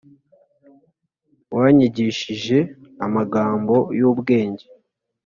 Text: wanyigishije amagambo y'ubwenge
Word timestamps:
wanyigishije 1.57 2.57
amagambo 3.05 3.75
y'ubwenge 3.99 4.65